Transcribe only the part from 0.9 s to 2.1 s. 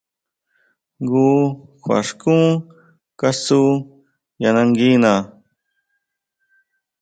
Njun kjua